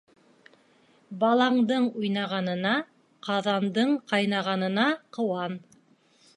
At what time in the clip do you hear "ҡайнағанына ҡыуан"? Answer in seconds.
4.13-5.59